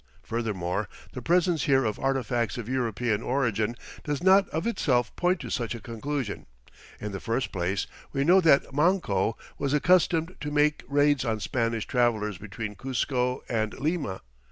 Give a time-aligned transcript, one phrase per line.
[0.23, 5.51] Furthermore, the presence here of artifacts of European origin does not of itself point to
[5.51, 6.47] such a conclusion.
[6.99, 11.85] In the first place, we know that Manco was accustomed to make raids on Spanish
[11.85, 14.21] travelers between Cuzco and Lima.